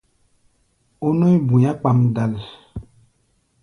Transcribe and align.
Ó 1.05 1.07
nɔ̧́í̧ 1.19 1.41
bu̧i̧á̧ 1.47 1.75
kpamdal. 1.79 2.33